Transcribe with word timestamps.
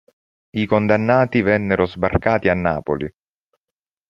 I 0.61 0.65
condannati 0.71 1.43
vennero 1.43 1.85
sbarcati 1.85 2.49
a 2.49 2.55
Napoli. 2.55 3.07